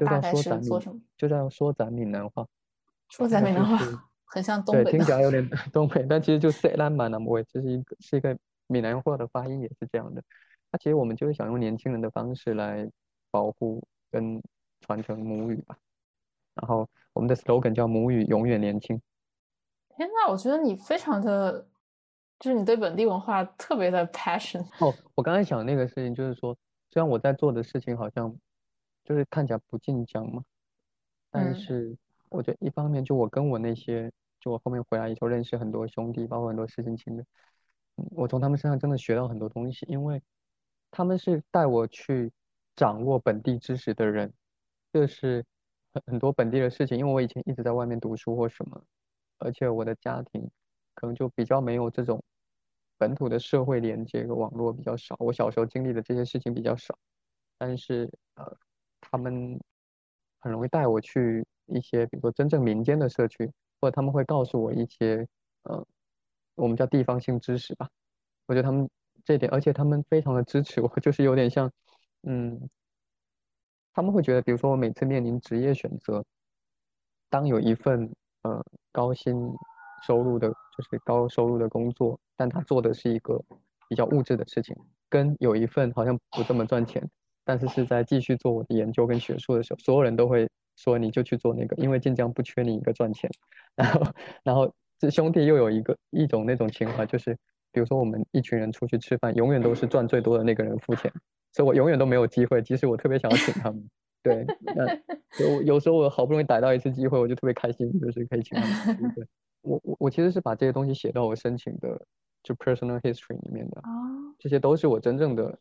[0.00, 1.00] 就叫说什么？
[1.16, 2.46] 就在说咱闽南话。
[3.08, 3.78] 说咱闽南话，
[4.24, 4.84] 很像东北。
[4.84, 10.22] 对，听起来有点 东北，但其实就塞兰满南我这是一个是一个闽南话的发音也是这样的。
[10.72, 12.90] 那其实我们就是想用年轻人的方式来
[13.30, 14.42] 保护跟
[14.80, 15.76] 传承母语吧。
[16.54, 19.00] 然后我们的 slogan 叫母语永远年轻。
[19.96, 21.66] 天呐，我觉得你非常的，
[22.40, 24.64] 就是你对本地文化特别的 passion。
[24.80, 26.56] 哦，我刚才想那个事情，就是说，
[26.90, 28.34] 虽然我在做的事情好像
[29.04, 30.42] 就是看起来不晋江嘛，
[31.30, 31.96] 但是
[32.30, 37.24] 我觉得一方面就我跟我那些，就我后面回来以后认识很多兄弟，包括很多事情亲的，
[37.96, 40.20] 我从他们身上真的学到很多东西，因为
[40.90, 42.32] 他们是带我去
[42.74, 44.32] 掌握本地知识的人，
[44.92, 45.44] 这是
[45.92, 48.82] 很很多本地的事情，因为我以前一直在外面读书或什么，
[49.38, 50.50] 而且我的家庭
[50.94, 52.22] 可能就比较没有这种
[52.96, 56.98] 本土的社会连接和网络比较少，我小时候经历的这些事情比较少，
[57.58, 58.56] 但是呃，
[59.10, 59.58] 他们
[60.40, 65.26] 很容易带我去一些，比如说真正民间的社区，或者他们会告诉我一些
[65.64, 65.86] 呃，
[66.54, 67.88] 我们叫地方性知识吧，
[68.46, 68.88] 我觉得他们
[69.24, 71.70] 这点，而且他们非常的支持我， 就是有点像，
[72.22, 72.68] 嗯。
[73.96, 76.24] 他们会觉得，比如说我每次面临职业选择，
[77.30, 78.12] 当有一份
[78.42, 79.36] 呃高薪
[80.04, 83.40] 收入的，就是高收入的工作，但他做的是一个
[83.88, 84.76] 比较物质的事情，
[85.08, 87.08] 跟有一份好像不这么赚钱，
[87.44, 93.30] 但是是在继续做我的研究跟学术的时候，所有人都会说你就去做那个，因为晋江不缺你一个赚钱。
[93.76, 94.06] 然后，
[94.42, 97.36] 然后这兄弟又有一个一种那种情怀，就是
[97.72, 101.12] 比如说我们一群人出去吃饭，永远都是赚最多的那个人付钱。
[101.52, 103.88] 所以我永远都没有机会，即使我特别想要请他们。
[104.22, 104.86] 对，那
[105.44, 109.12] 有有时候我好不容易逮到一次机会，我就特别开心，就是可以请他们。
[109.14, 109.26] 对，
[109.60, 112.00] 我我我其实是把这些东西写到我申请的
[112.42, 113.80] 就 personal history 里面的。
[113.82, 114.34] 哦。
[114.38, 115.56] 这些都是我真正的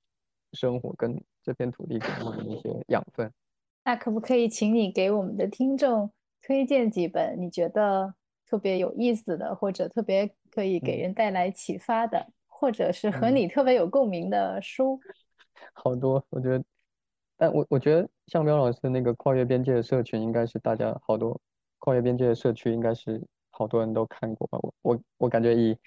[0.54, 3.32] 生活跟这片土地给我的一些 养分。
[3.84, 6.10] 那可不可以请你给我们的听众
[6.42, 8.14] 推荐几本你觉得
[8.46, 15.00] 特别有意思的，或者特别可以给人带来启发的，或者是和你特别有共鸣的书？
[15.74, 16.64] 好多，我觉得，
[17.38, 21.40] 但我我觉得向彪老师那个跨越边界的社群，应该是大家好多
[21.80, 24.60] 跨越边界的社区，应该是好多人都看过吧。
[24.62, 25.78] 我我我感觉以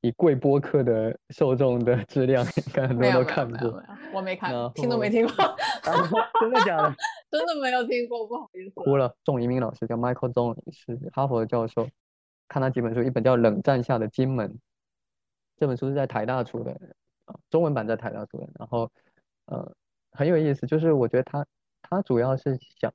[0.00, 3.82] 以贵播客的受众的质量，应该很多人都看过。
[4.12, 5.34] 我没看，听都没听过。
[6.40, 6.94] 真的假的？
[7.30, 8.80] 真的没有听过，不好意思。
[8.80, 9.14] 哭了。
[9.24, 11.88] 仲移民老师叫 Michael Zong，是哈佛的教授。
[12.48, 14.50] 看他几本书，一本叫《冷战下的金门》，
[15.56, 16.78] 这本书是在台大出的，
[17.50, 18.90] 中文版在台大出的，然后。
[19.48, 19.72] 呃，
[20.10, 21.46] 很有意思，就是我觉得他
[21.80, 22.92] 他主要是想，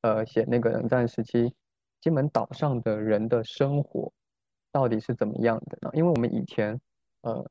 [0.00, 1.52] 呃，写那个冷战时期
[2.00, 4.10] 金门岛上的人的生活
[4.72, 5.90] 到底是怎么样的呢？
[5.92, 6.80] 因为我们以前，
[7.20, 7.46] 呃，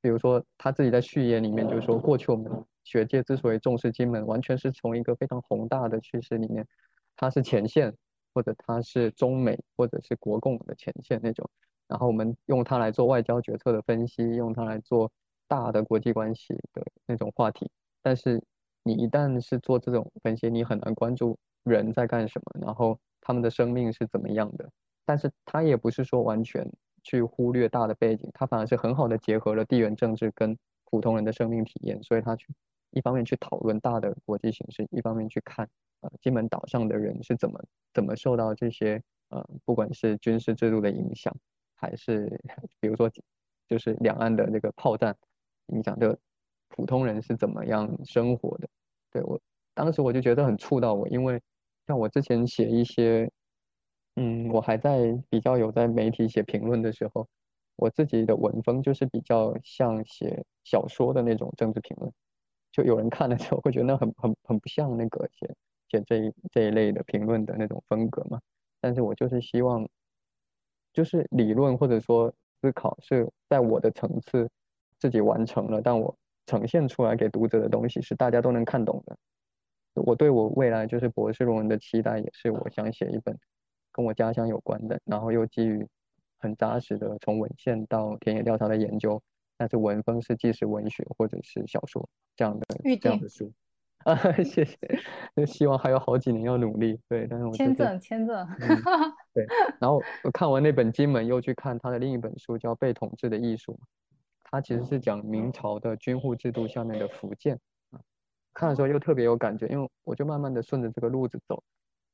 [0.00, 2.50] 比如说他自己在序言里面就说，过去我们
[2.84, 6.66] 学界之所以重视金门，完全是从一个非常宏大的趋势里面，
[7.16, 7.94] 它是前线，
[8.34, 11.48] 或者它是中美或者是国共的前线那种，
[11.88, 15.10] 然后我们用它来做外交决策的分析，用它来做。
[15.48, 18.42] 大的国际关系的那种话题，但是
[18.84, 24.66] 你一旦是做这种分析，你很难关注人在干什么，然后他们的生命是怎么样的。
[25.04, 26.66] 但是他也不是说完全
[27.02, 32.48] 去忽略大的背景，他反而是很好的结合了地缘政治跟普通人的生命体验，所以他去
[32.90, 35.68] 一方面去讨论大的国际形势，一方面去看
[36.00, 37.62] 呃金门岛上的人是怎么
[37.92, 41.34] 怎么受到这些呃不管是军事制度的影响，
[41.74, 42.40] 还是
[42.80, 43.10] 比如说
[43.68, 45.16] 就是两岸的那个炮战。
[45.66, 46.18] 你讲的
[46.68, 48.68] 普通人是怎么样生活的？
[49.10, 49.40] 对我
[49.74, 51.40] 当时我就觉得很触到我，因为
[51.86, 53.30] 像我之前写一些，
[54.16, 57.26] 嗯，我还在比较有在媒体写评论的时候，
[57.76, 62.12] 我自己的文风就是比较像写小说的那种政治评论，
[62.70, 65.54] 就有人看的时候会觉得那很很很不像那个写
[65.88, 68.40] 写这一这一类的评论的那种风格嘛。
[68.80, 69.88] 但是我就是希望，
[70.92, 74.48] 就是理论或者说思考是在我的层次。
[74.98, 79.16] 自己完成了，但我呈现出来给读者的东西是大家都能看懂的。
[79.94, 83.36] 我对我未来就是博士论文的期待，也是我想写一本
[83.92, 85.86] 跟我家乡有关的，然后又基于
[86.38, 89.22] 很扎实的从文献到田野调查的研究，
[89.56, 92.66] 但是文风是纪实文学或者是小说这样的
[93.00, 93.52] 这样的书。
[94.04, 94.76] 啊， 谢谢。
[95.46, 96.98] 希望还有好几年要努力。
[97.08, 98.44] 对，但是我签证签证。
[99.32, 99.46] 对，
[99.80, 103.74] 然后我看完那本《金门》，又去看他的另一本书，叫《被统治的艺术》。
[104.42, 107.56] 他其实是讲明朝的军户制度下面的福建
[107.92, 108.00] 啊，
[108.52, 111.62] 看的时候又特别有感觉，因为我就慢慢的顺着这个路子走，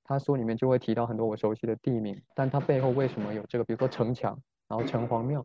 [0.08, 5.44] 他书里面就会提到很多我熟悉的地名，但它背后为什么有这个，比如说城墙，然后城隍庙，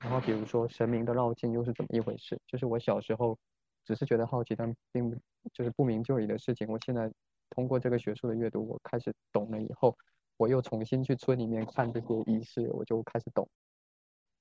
[0.00, 2.36] 然后比如说神明的绕境又是怎么一回事？
[2.48, 3.38] 就是我小时候
[3.84, 5.16] 只是觉得好奇，但并不
[5.52, 7.08] 就是不明就里的事情，我现在
[7.50, 9.96] 通过这个学术的阅读，我开始懂了以后，
[10.38, 13.48] 我又重新去村里面看这些仪式，我就开始懂。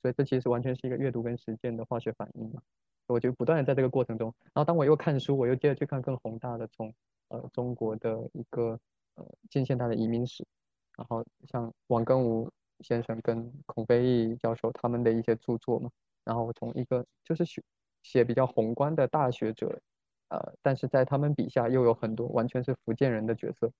[0.01, 2.59] 所以这其实完全是一个阅读跟实践的化学反应嘛，
[3.05, 6.91] 我就不断的在这个过程中，然后当我又看书，我又接着去看更宏大的从
[7.27, 8.79] 呃中国的一个
[9.49, 10.45] 近现代的移民史，
[10.97, 12.51] 然后像王庚吾
[12.81, 15.89] 先生跟孔飞义教授他们的一些著作嘛，
[16.23, 17.63] 然后我从一个就是写
[18.03, 19.81] 写比较宏观的大学者，
[20.29, 23.71] 呃，但是在他们笔下又有很多完全是福建人的角色，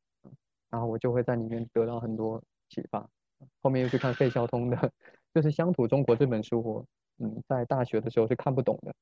[0.69, 3.09] 然后我就会在里面得到很多启发。
[3.61, 4.91] 后面又去看费孝通的，
[5.33, 6.85] 就是《乡土中国》这本书，我
[7.19, 8.93] 嗯在大学的时候是看不懂的，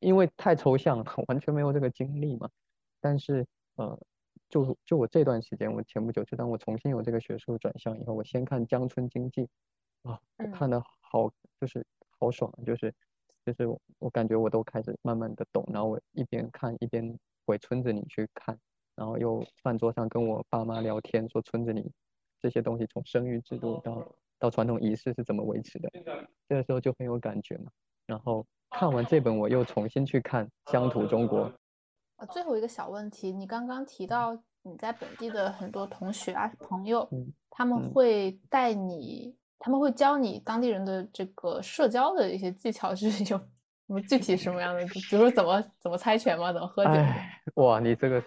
[0.00, 2.50] 因为太抽象了，完全没有这个经历嘛。
[3.00, 3.46] 但是
[3.76, 3.98] 呃，
[4.50, 9.48] 就就我这段时间，我前不久就当我重新有这个学术转向以后，我先看《江村经济》，
[10.10, 11.86] 啊，我看的好就是
[12.18, 12.92] 好爽，就是
[13.46, 18.58] 就是我我感觉我都开始慢慢的懂，然后我一边看一边回村子里去看，
[18.96, 21.90] 然后又饭桌上跟我爸妈聊天，说村子里。
[22.42, 25.90] 这些东西从生育制度到到传统仪式是怎么维持的，
[26.48, 27.70] 这个时候就很有感觉嘛。
[28.06, 31.50] 然后看完这本，我又重新去看《乡土中国》。
[32.20, 37.08] 啊，最后一个小问题，你刚刚提到你在本地的很多同学啊朋友，
[37.48, 43.42] 他们会带你，他们会教你当地人的这个社交的一些技巧，就是有什
[43.86, 44.84] 么具体什么样的？
[44.86, 46.52] 比如说怎么怎么猜拳吗？
[46.52, 46.90] 怎么喝酒？
[47.54, 48.22] 哇，你这个，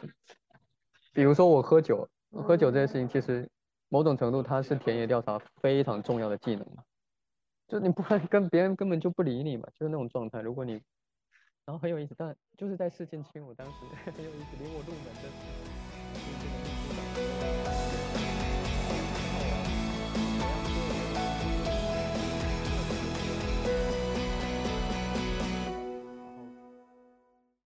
[1.14, 3.48] 比如说我喝酒，喝酒这件事情其实。
[3.90, 6.82] 某种程度，它是田野调查非常重要的技能嘛，
[7.68, 10.42] 就你不然跟别人根本就不理你嘛，就是那种状态。
[10.42, 10.82] 如果你，
[11.66, 13.74] 然后很有意思，但就是在试镜期，我当时
[14.12, 16.63] 很有意思，领我入门的。